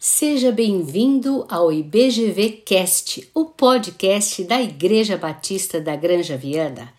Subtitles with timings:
[0.00, 6.94] Seja bem-vindo ao IBGV Cast, o podcast da Igreja Batista da Granja Viana.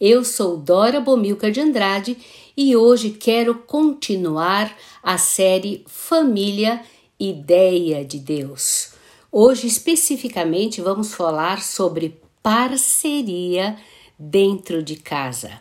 [0.00, 2.18] Eu sou Dora Bomilca de Andrade
[2.56, 6.82] e hoje quero continuar a série Família
[7.20, 8.94] Ideia de Deus.
[9.30, 13.76] Hoje, especificamente, vamos falar sobre parceria
[14.18, 15.52] dentro de casa.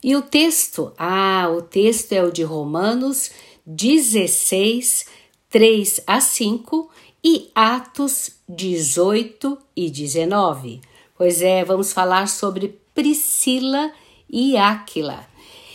[0.00, 0.92] E o texto?
[0.96, 3.32] Ah, o texto é o de Romanos
[3.66, 5.18] 16,
[5.50, 6.90] 3 a 5
[7.24, 10.80] e Atos 18 e 19.
[11.16, 13.90] Pois é, vamos falar sobre Priscila
[14.28, 15.26] e Áquila.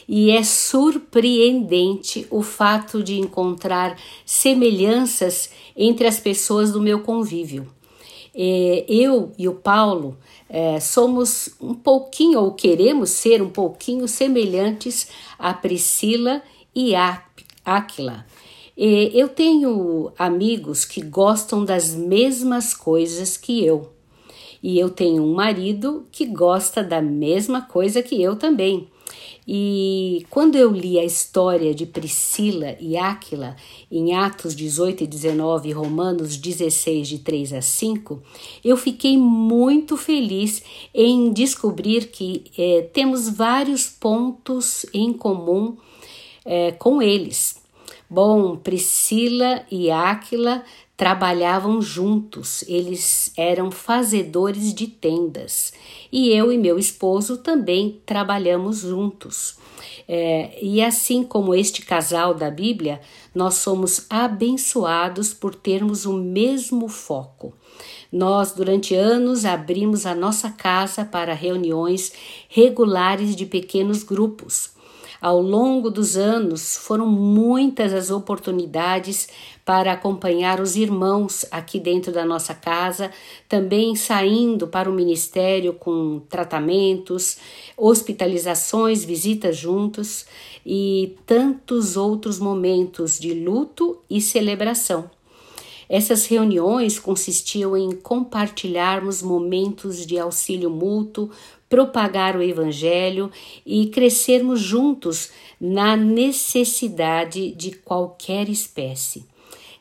[0.07, 7.67] E é surpreendente o fato de encontrar semelhanças entre as pessoas do meu convívio.
[8.35, 10.17] É, eu e o Paulo
[10.47, 15.07] é, somos um pouquinho, ou queremos ser um pouquinho semelhantes
[15.39, 16.43] a Priscila
[16.75, 16.93] e
[17.65, 18.25] Áquila.
[18.75, 23.91] Eu tenho amigos que gostam das mesmas coisas que eu.
[24.63, 28.87] E eu tenho um marido que gosta da mesma coisa que eu também.
[29.45, 33.57] E quando eu li a história de Priscila e Áquila
[33.91, 38.21] em Atos 18 e 19 e Romanos 16, de 3 a 5,
[38.63, 45.75] eu fiquei muito feliz em descobrir que é, temos vários pontos em comum
[46.45, 47.62] é, com eles.
[48.13, 50.63] Bom, Priscila e Áquila
[50.95, 55.73] trabalhavam juntos, eles eram fazedores de tendas
[56.11, 59.57] e eu e meu esposo também trabalhamos juntos.
[60.07, 63.01] É, e assim como este casal da Bíblia,
[63.33, 67.51] nós somos abençoados por termos o mesmo foco.
[68.11, 72.13] Nós, durante anos, abrimos a nossa casa para reuniões
[72.47, 74.72] regulares de pequenos grupos.
[75.23, 79.29] Ao longo dos anos, foram muitas as oportunidades
[79.63, 83.09] para acompanhar os irmãos aqui dentro da nossa casa,
[83.47, 87.37] também saindo para o ministério com tratamentos,
[87.77, 90.25] hospitalizações, visitas juntos
[90.65, 95.09] e tantos outros momentos de luto e celebração.
[95.87, 101.29] Essas reuniões consistiam em compartilharmos momentos de auxílio mútuo,
[101.73, 103.31] propagar o Evangelho
[103.65, 109.25] e crescermos juntos na necessidade de qualquer espécie.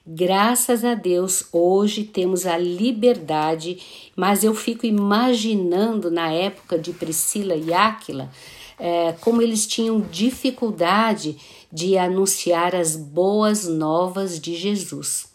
[0.06, 3.78] Graças a Deus, hoje temos a liberdade,
[4.16, 8.30] mas eu fico imaginando na época de Priscila e Áquila
[8.78, 11.36] é, como eles tinham dificuldade
[11.70, 15.31] de anunciar as boas novas de Jesus.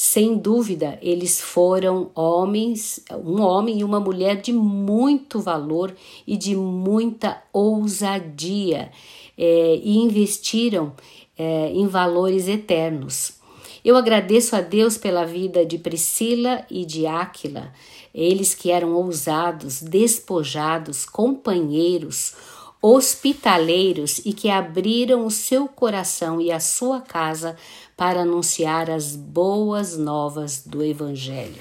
[0.00, 5.92] Sem dúvida, eles foram homens, um homem e uma mulher de muito valor
[6.24, 8.92] e de muita ousadia
[9.36, 10.92] é, e investiram
[11.36, 13.40] é, em valores eternos.
[13.84, 17.72] Eu agradeço a Deus pela vida de Priscila e de Áquila,
[18.14, 22.36] eles que eram ousados, despojados, companheiros,
[22.80, 27.56] hospitaleiros e que abriram o seu coração e a sua casa
[27.98, 31.60] para anunciar as boas novas do Evangelho.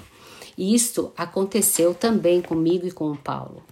[0.55, 3.63] E isto aconteceu também comigo e com Paulo.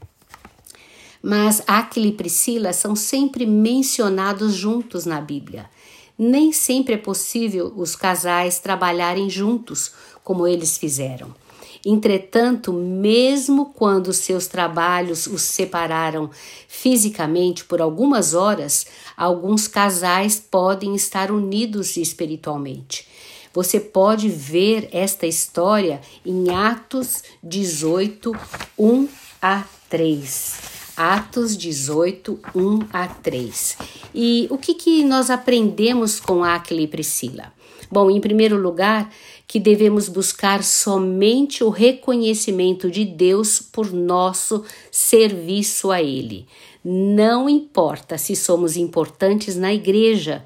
[1.22, 5.70] Mas Aquila e Priscila são sempre mencionados juntos na Bíblia.
[6.18, 9.92] Nem sempre é possível os casais trabalharem juntos
[10.24, 11.36] como eles fizeram.
[11.86, 16.32] Entretanto, mesmo quando seus trabalhos os separaram
[16.68, 23.08] fisicamente por algumas horas, alguns casais podem estar unidos espiritualmente.
[23.54, 28.36] Você pode ver esta história em Atos 18,
[28.78, 29.08] 1
[29.40, 30.56] a 3.
[30.98, 33.78] Atos 18, 1 a 3.
[34.14, 37.55] E o que, que nós aprendemos com Aquila e Priscila?
[37.90, 39.12] Bom, em primeiro lugar,
[39.48, 46.48] que devemos buscar somente o reconhecimento de Deus por nosso serviço a Ele.
[46.84, 50.44] Não importa se somos importantes na igreja,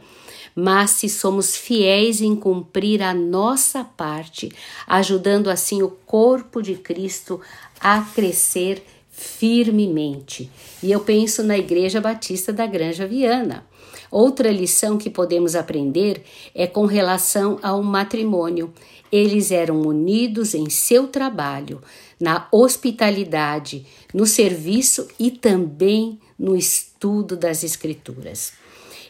[0.55, 4.51] mas se somos fiéis em cumprir a nossa parte,
[4.85, 7.39] ajudando assim o corpo de Cristo
[7.79, 10.49] a crescer firmemente.
[10.81, 13.65] E eu penso na Igreja Batista da Granja Viana.
[14.11, 16.23] Outra lição que podemos aprender
[16.53, 18.73] é com relação ao matrimônio.
[19.11, 21.81] Eles eram unidos em seu trabalho,
[22.19, 28.53] na hospitalidade, no serviço e também no estudo das Escrituras.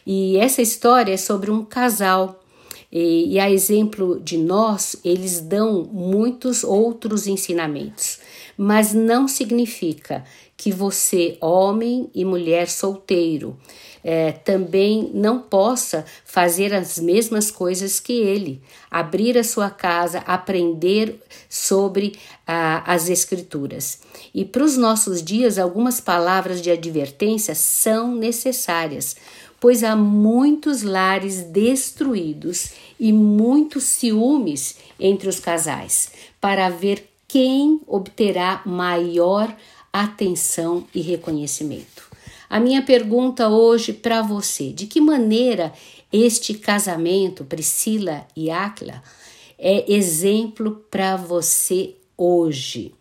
[0.06, 2.39] E essa história é sobre um casal
[2.92, 8.18] E, e a exemplo de nós, eles dão muitos outros ensinamentos,
[8.56, 10.24] mas não significa
[10.56, 13.56] que você, homem e mulher solteiro,
[14.02, 18.60] é, também não possa fazer as mesmas coisas que ele,
[18.90, 22.12] abrir a sua casa, aprender sobre
[22.46, 24.00] as Escrituras.
[24.34, 29.16] E para os nossos dias, algumas palavras de advertência são necessárias,
[29.60, 36.10] pois há muitos lares destruídos e muitos ciúmes entre os casais,
[36.40, 39.54] para ver quem obterá maior
[39.92, 42.08] atenção e reconhecimento.
[42.48, 45.72] A minha pergunta hoje para você: de que maneira
[46.12, 49.02] este casamento, Priscila e Áquila,
[49.56, 52.92] é exemplo para você hoje?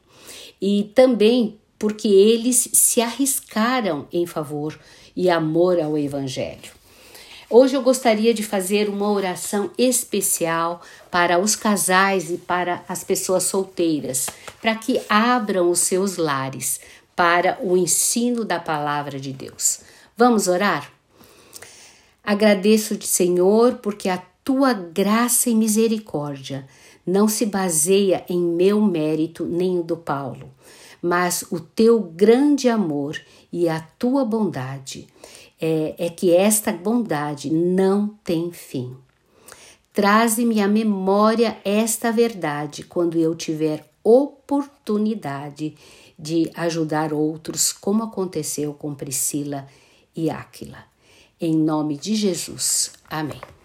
[0.61, 4.77] E também porque eles se arriscaram em favor
[5.15, 6.79] e amor ao Evangelho.
[7.49, 13.43] Hoje eu gostaria de fazer uma oração especial para os casais e para as pessoas
[13.43, 14.27] solteiras,
[14.61, 16.79] para que abram os seus lares,
[17.15, 19.79] para o ensino da palavra de Deus.
[20.15, 20.91] Vamos orar?
[22.23, 26.67] Agradeço-te, Senhor, porque a tua graça e misericórdia
[27.05, 30.49] não se baseia em meu mérito nem o do Paulo,
[31.01, 33.19] mas o teu grande amor
[33.51, 35.07] e a tua bondade.
[35.61, 38.95] É, é que esta bondade não tem fim.
[39.93, 45.75] Traze-me à memória esta verdade quando eu tiver oportunidade
[46.17, 49.67] de ajudar outros, como aconteceu com Priscila
[50.15, 50.85] e Áquila.
[51.39, 52.91] Em nome de Jesus.
[53.09, 53.58] Amém.